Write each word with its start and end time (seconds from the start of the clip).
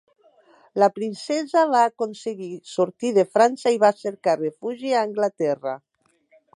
La 0.83 0.87
princesa 0.95 1.65
va 1.73 1.83
aconseguir 1.89 2.49
sortir 2.71 3.13
de 3.19 3.27
França 3.37 3.77
i 3.77 3.81
va 3.87 3.95
cercar 4.03 4.37
refugi 4.43 4.97
a 4.97 5.09
Anglaterra. 5.11 5.81